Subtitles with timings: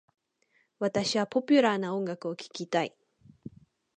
[0.79, 2.95] 私はポピュラー音楽を聞きたい。